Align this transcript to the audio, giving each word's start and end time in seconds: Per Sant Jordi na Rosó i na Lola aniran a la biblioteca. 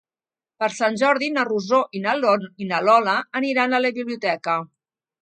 Per 0.63 0.69
Sant 0.77 0.97
Jordi 1.01 1.29
na 1.35 1.43
Rosó 1.51 1.83
i 2.01 2.67
na 2.71 2.81
Lola 2.89 3.17
aniran 3.41 3.77
a 3.81 3.85
la 3.87 3.97
biblioteca. 4.03 4.61